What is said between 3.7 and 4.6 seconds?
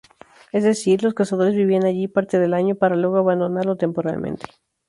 temporalmente.